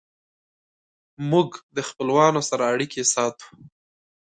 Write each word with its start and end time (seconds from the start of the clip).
موږ 1.31 1.49
د 1.75 1.77
خپلوانو 1.89 2.41
سره 2.49 2.63
اړیکې 2.73 3.03
ساتو. 3.13 3.45